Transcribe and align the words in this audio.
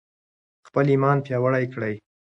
خپل 0.67 0.85
ایمان 0.93 1.17
پیاوړی 1.25 1.65
کړئ. 1.73 1.95